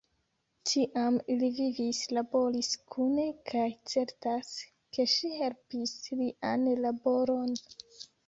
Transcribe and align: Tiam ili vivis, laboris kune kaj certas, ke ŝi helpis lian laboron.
Tiam 0.69 1.17
ili 1.33 1.49
vivis, 1.57 1.97
laboris 2.17 2.69
kune 2.95 3.25
kaj 3.51 3.67
certas, 3.93 4.49
ke 4.97 5.07
ŝi 5.13 5.31
helpis 5.43 5.95
lian 6.23 6.65
laboron. 6.87 7.55